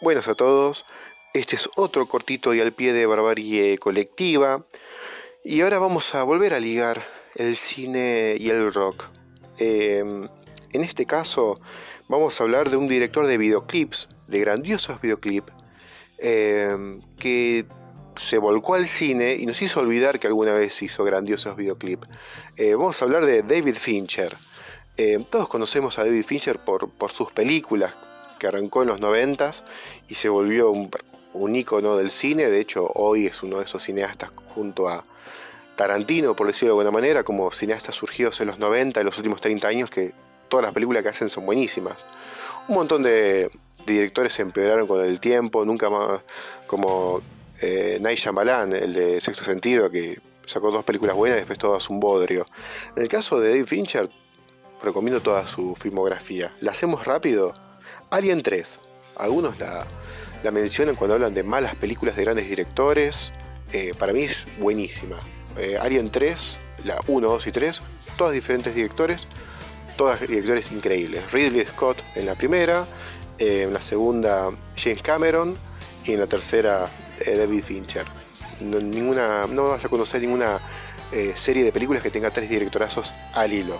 [0.00, 0.84] Buenas a todos.
[1.34, 4.64] Este es otro cortito y al pie de Barbarie Colectiva.
[5.44, 7.04] Y ahora vamos a volver a ligar
[7.34, 9.06] el cine y el rock.
[9.58, 10.28] Em,
[10.72, 11.60] en este caso
[12.06, 15.52] vamos a hablar de un director de videoclips, de grandiosos videoclips,
[16.18, 17.66] em, que
[18.14, 22.06] se volcó al cine y nos hizo olvidar que alguna vez hizo grandiosos videoclips.
[22.56, 24.36] Eh, vamos a hablar de David Fincher.
[24.96, 27.94] Em, todos conocemos a David Fincher por, por sus películas,
[28.38, 29.64] que arrancó en los noventas
[30.08, 30.90] y se volvió un,
[31.32, 32.48] un ícono del cine.
[32.48, 35.04] De hecho, hoy es uno de esos cineastas junto a
[35.76, 39.40] Tarantino, por decirlo de alguna manera, como cineastas surgidos en los 90, en los últimos
[39.40, 40.12] 30 años, que
[40.48, 42.04] todas las películas que hacen son buenísimas.
[42.66, 43.48] Un montón de,
[43.86, 46.20] directores se empeoraron con el tiempo, nunca más,
[46.66, 47.22] como
[47.60, 48.20] eh, Night
[48.72, 52.46] el de Sexto Sentido, que sacó dos películas buenas y después todo es un bodrio.
[52.96, 54.08] En el caso de David Fincher,
[54.82, 56.50] recomiendo toda su filmografía.
[56.60, 57.54] ¿La hacemos rápido?
[58.10, 58.80] Alien 3.
[59.16, 59.84] Algunos la,
[60.50, 63.32] mencionan cuando hablan de malas películas de grandes directores.
[63.72, 65.16] Eh, para mí es buenísima.
[65.56, 67.82] Eh, Alien 3, la 1, 2 y 3,
[68.16, 69.28] todas diferentes directores,
[69.96, 71.30] todas directores increíbles.
[71.32, 72.86] Ridley Scott en la primera,
[73.38, 75.58] eh, en la segunda James Cameron
[76.04, 76.88] y en la tercera
[77.26, 78.06] David Fincher.
[78.60, 80.58] No, ninguna, no vas a conocer ninguna
[81.34, 83.78] serie de películas que tenga tres directorazos al hilo.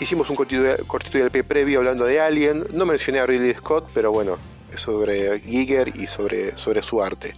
[0.00, 2.66] Hicimos un cortito, cortito de LP previo hablando de Alien.
[2.72, 4.38] No mencioné a Ridley Scott, pero bueno,
[4.72, 7.32] es sobre Giger y sobre, sobre su arte.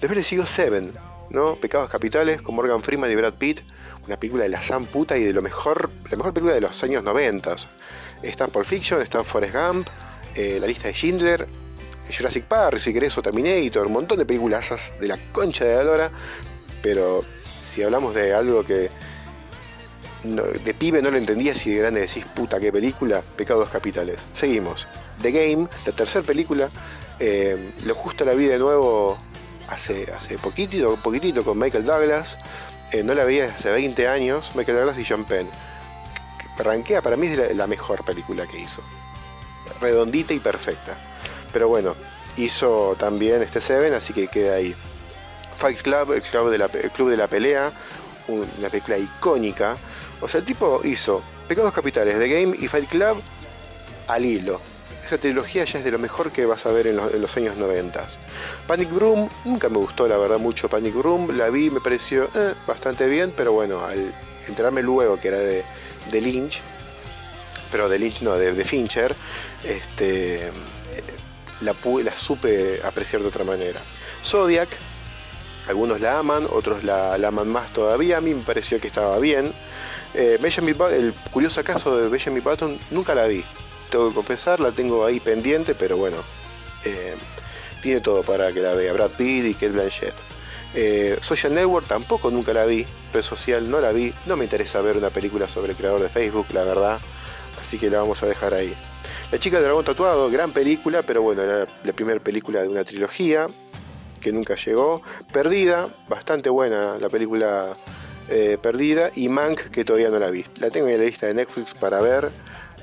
[0.00, 0.92] Después le sigo Seven,
[1.28, 1.54] ¿no?
[1.56, 3.60] Pecados Capitales con Morgan Freeman y Brad Pitt.
[4.06, 6.82] Una película de la Sam puta y de lo mejor, la mejor película de los
[6.82, 7.56] años 90.
[8.22, 9.86] Está Pulp Fiction, está Forrest Gump,
[10.34, 11.46] eh, La lista de Schindler,
[12.10, 15.84] Jurassic Park, si querés, o Terminator, un montón de películas de la concha de la
[15.84, 16.10] lora.
[16.82, 17.20] Pero
[17.62, 18.88] si hablamos de algo que
[20.22, 24.20] de pibe no lo entendía si de grande decís puta qué película, Pecados Capitales.
[24.34, 24.86] Seguimos.
[25.22, 26.68] The Game, la tercera película,
[27.20, 29.18] eh, Lo Justo la vi de nuevo
[29.68, 32.38] hace, hace poquitito, poquitito con Michael Douglas.
[32.92, 35.48] Eh, no la veía hace 20 años, Michael Douglas y Sean Penn.
[36.58, 38.82] Rankea, para mí es la, mejor película que hizo.
[39.80, 40.96] Redondita y perfecta.
[41.52, 41.94] Pero bueno,
[42.36, 44.74] hizo también este Seven, así que queda ahí.
[45.58, 47.70] Fight Club, el club de la pelea,
[48.28, 49.76] una película icónica
[50.20, 53.20] o sea, el tipo hizo Pecados Capitales, The Game y Fight Club
[54.06, 54.60] al hilo.
[55.04, 58.06] Esa trilogía ya es de lo mejor que vas a ver en los, años 90.
[58.66, 62.52] Panic Room, nunca me gustó la verdad mucho Panic Room, la vi, me pareció eh,
[62.66, 64.12] bastante bien, pero bueno, al
[64.46, 65.64] enterarme luego que era de,
[66.12, 66.60] Lynch,
[67.70, 69.14] pero de Lynch no, de, Fincher,
[69.64, 70.52] este, eh,
[71.62, 71.74] la,
[72.04, 73.80] la supe apreciar de otra manera.
[74.22, 74.68] Zodiac,
[75.68, 78.18] algunos la aman, otros la, aman más todavía.
[78.18, 79.52] A mí me pareció que estaba bien.
[80.14, 83.44] Eh, el curioso caso de Benjamin Button nunca la vi.
[83.90, 86.16] Tengo que confesar, la tengo ahí pendiente, pero bueno,
[86.84, 87.14] eh,
[87.82, 88.92] tiene todo para que la vea.
[88.92, 90.14] Brad Pitt y Kate Blanchett.
[90.74, 92.86] Eh, Social Network tampoco nunca la vi.
[93.12, 94.12] Red social no la vi.
[94.26, 96.98] No me interesa ver una película sobre el creador de Facebook, la verdad.
[97.60, 98.74] Así que la vamos a dejar ahí.
[99.30, 102.84] La chica del dragón tatuado, gran película, pero bueno, era la primera película de una
[102.84, 103.46] trilogía
[104.20, 105.02] que nunca llegó.
[105.32, 107.76] Perdida, bastante buena la película
[108.30, 110.44] eh, perdida, y Mank, que todavía no la vi.
[110.58, 112.30] La tengo en la lista de Netflix para ver,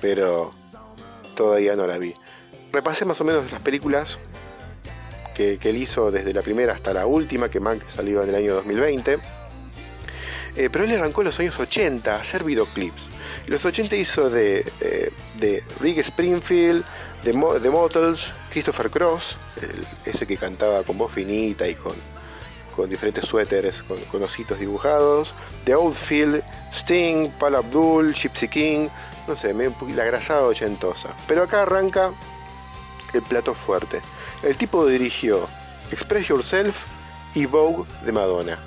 [0.01, 0.51] pero
[1.35, 2.13] todavía no la vi.
[2.71, 4.17] Repasé más o menos las películas
[5.35, 8.55] que, él hizo desde la primera hasta la última, que Mank salió en el año
[8.55, 9.17] 2020.
[10.57, 13.09] Eh, pero él arrancó en los años 80 a hacer videoclips.
[13.45, 16.83] En los 80 hizo de, eh, de Rick Springfield,
[17.23, 19.37] de, de Motels, Christopher Cross,
[20.05, 21.93] ese que cantaba con voz finita y con,
[22.75, 25.33] con diferentes suéteres con, con ositos dibujados.
[25.65, 26.43] The Outfield,
[26.73, 28.89] Sting, Paul Abdul, Gypsy King,
[29.27, 31.09] no sé, la grasada ochentosa.
[31.27, 32.11] Pero acá arranca
[33.13, 34.01] el plato fuerte.
[34.43, 35.47] El tipo dirigió
[35.91, 36.75] Express Yourself
[37.33, 38.57] y Vogue de Madonna.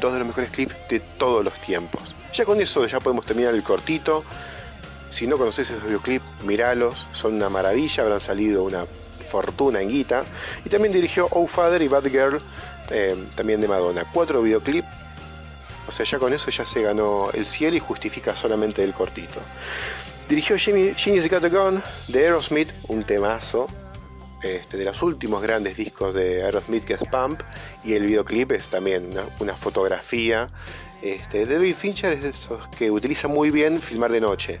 [0.00, 2.14] Dos de los mejores clips de todos los tiempos.
[2.34, 4.24] Ya con eso ya podemos terminar el cortito.
[5.10, 8.84] Si no conoces esos videoclips, miralos, son una maravilla, habrán salido una
[9.30, 10.24] fortuna en guita.
[10.64, 12.40] Y también dirigió Oh Father y Bad Girl
[12.90, 14.04] eh, también de Madonna.
[14.12, 14.88] Cuatro videoclips.
[15.88, 19.40] O sea, ya con eso ya se ganó el cielo y justifica solamente el cortito.
[20.28, 21.42] Dirigió Jimmy, Jimmy's Got
[22.08, 23.68] de Aerosmith, un temazo.
[24.42, 27.40] Este, de los últimos grandes discos de Aerosmith que es Pump
[27.82, 30.50] y el videoclip es también una, fotografía
[31.02, 34.58] este, David Fincher es de esos que utiliza muy bien filmar de noche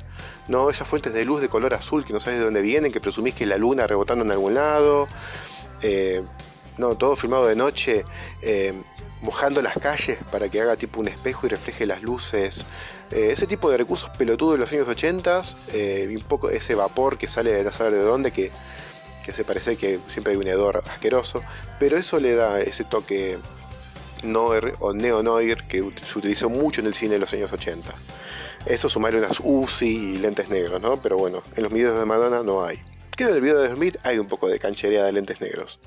[0.48, 3.00] no esas fuentes de luz de color azul que no sabes de dónde vienen que
[3.00, 5.08] presumís que es la luna rebotando en algún lado
[5.82, 6.22] eh,
[6.78, 8.04] no, todo filmado de noche,
[8.42, 8.72] eh,
[9.22, 12.64] mojando las calles para que haga tipo un espejo y refleje las luces.
[13.10, 15.42] Eh, ese tipo de recursos pelotudos de los años 80,
[15.72, 18.50] eh, un poco ese vapor que sale de no saber de dónde, que,
[19.24, 21.42] que se parece que siempre hay un hedor asqueroso,
[21.78, 23.38] pero eso le da ese toque
[24.22, 27.92] noir o neo-noir que se utilizó mucho en el cine de los años 80.
[28.66, 31.00] Eso sumarle unas UCI y lentes negros, ¿no?
[31.00, 32.82] Pero bueno, en los videos de Madonna no hay.
[33.14, 35.78] Creo que en el video de Smith hay un poco de canchería de lentes negros.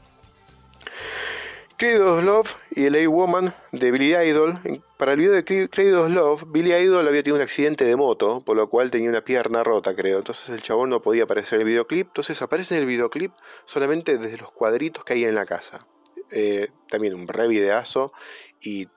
[1.79, 4.59] Creed Love y LA Woman de Billy Idol.
[4.97, 8.57] Para el video de Creed Love, Billy Idol había tenido un accidente de moto, por
[8.57, 10.17] lo cual tenía una pierna rota, creo.
[10.17, 12.07] Entonces el chabón no podía aparecer en el videoclip.
[12.07, 13.31] Entonces aparece en el videoclip
[13.63, 15.87] solamente desde los cuadritos que hay en la casa.
[16.31, 18.11] Eh, también un re videazo.
[18.59, 18.89] Y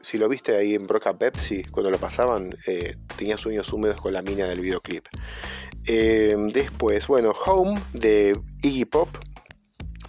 [0.00, 4.12] si lo viste ahí en Broca Pepsi, cuando lo pasaban, eh, tenía sueños húmedos con
[4.12, 5.04] la mina del videoclip.
[5.84, 9.08] Eh, después, bueno, Home de Iggy Pop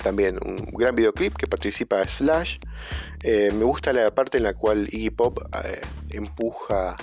[0.02, 2.58] también un gran videoclip que participa Slash.
[3.24, 6.98] Eh, me gusta la parte en la cual Iggy Pop eh, empuja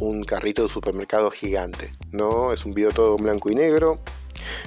[0.00, 1.92] un carrito de supermercado gigante.
[2.10, 2.52] ¿no?
[2.52, 4.00] Es un video todo en blanco y negro.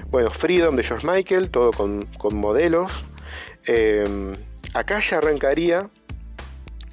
[0.10, 3.06] Bueno, Freedom de George Michael, todo con, modelos.
[3.68, 4.34] Eh,
[4.74, 5.90] acá ya arrancaría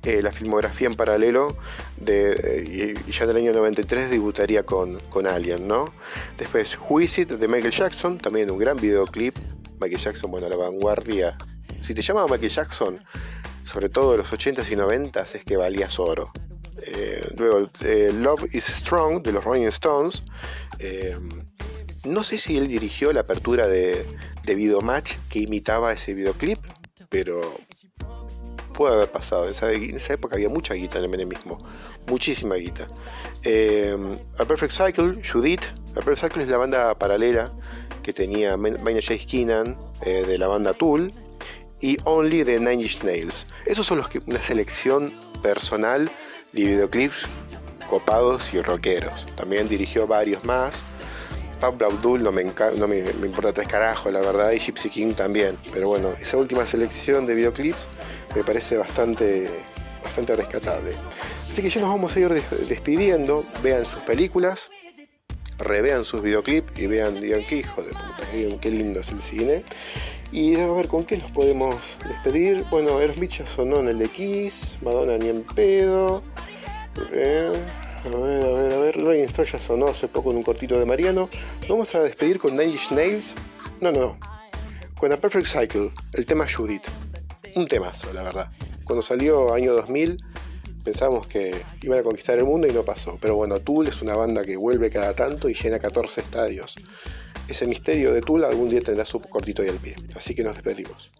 [0.03, 1.57] la filmografía en paralelo
[1.97, 5.93] de, y ya en el año 93 debutaría con, con Alien, ¿no?
[6.37, 9.39] Después Who de Michael Jackson, también un gran videoclip
[9.83, 11.37] Michael Jackson, bueno, la vanguardia.
[11.81, 13.01] Si te llamaba Michael Jackson,
[13.65, 16.31] sobre todo en los 80s y 90s, es que valías oro.
[16.83, 20.23] Eh, luego, eh, Love is Strong de los Rolling Stones.
[20.79, 21.17] Eh,
[22.07, 24.07] no sé si él dirigió la apertura de,
[24.45, 26.59] de Videomatch que imitaba ese videoclip,
[27.09, 27.41] pero
[28.75, 29.45] puede haber pasado.
[29.45, 29.51] En
[29.97, 31.59] esa, época había mucha guita en el menemismo,
[32.07, 32.87] muchísima guita.
[34.39, 35.63] A Perfect Cycle, Judith.
[35.93, 37.51] A Perfect Cycle es la banda paralela
[38.03, 39.15] que tenía Maynard J.
[39.27, 41.13] Keenan eh, de la banda Tool
[41.81, 43.47] y Only de Nine Inch Nails.
[43.67, 45.13] Esos son los que una selección
[45.43, 46.11] personal
[46.53, 47.27] de videoclips
[47.89, 49.27] copados y rockeros.
[49.37, 50.75] También dirigió varios más.
[51.61, 55.59] Pablo Abdul no, me, no me, importa tres carajos, la verdad, y Gypsy King también.
[55.73, 57.87] Pero bueno, esa última selección de videoclips
[58.35, 59.49] me parece bastante,
[60.03, 60.93] bastante rescatable.
[61.53, 63.45] Así que ya nos vamos a ir despidiendo.
[63.63, 64.71] Vean sus películas,
[65.63, 69.65] revean sus videoclips y vean, digan, qué hijo de puta, qué, lindo es el cine.
[70.31, 72.65] Y a ver, ¿con qué nos podemos despedir?
[72.71, 76.23] Bueno, Aerosmith ya sonó en el de Kiss, Madonna ni en pedo.
[77.13, 77.53] Eh,
[78.05, 80.79] a ver, a ver, a ver, Rolling Stone ya sonó hace poco en un cortito
[80.79, 81.29] de Mariano.
[81.69, 83.35] Vamos a despedir con Nine Nails.
[83.81, 84.19] No, no, no.
[84.99, 86.85] Con A Perfect Cycle, el tema Judith.
[87.55, 88.51] Un temazo, la verdad.
[88.85, 90.17] Cuando salió año 2000
[90.85, 93.19] Pensamos que iban a conquistar el mundo y no pasó.
[93.21, 96.75] Pero bueno, Tool es una banda que vuelve cada tanto y llena 14 estadios.
[97.47, 99.95] Ese misterio de Tool algún día tendrá su cortito y al pie.
[100.17, 101.13] Así que nos despedimos.